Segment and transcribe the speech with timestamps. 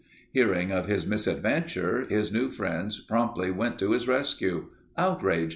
[0.33, 4.69] Hearing of his misadventure, his new friends promptly went to his rescue."...
[4.97, 5.49] Outrage